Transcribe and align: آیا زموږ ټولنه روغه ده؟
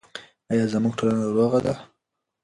آیا 0.51 0.65
زموږ 0.73 0.93
ټولنه 0.99 1.25
روغه 1.37 1.59
ده؟ 1.65 1.73